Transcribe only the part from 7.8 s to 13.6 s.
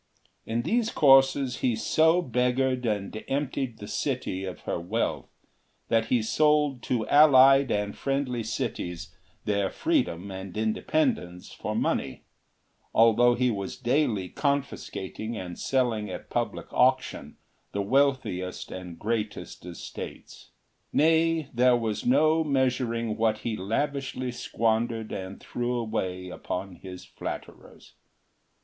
friendly cities their freedom and independence for money, although he